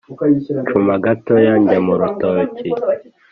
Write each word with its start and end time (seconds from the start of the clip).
ncuma 0.65 0.93
gatoya 1.03 1.53
njya 1.61 1.79
mu 1.85 1.93
rutoki 1.99 2.63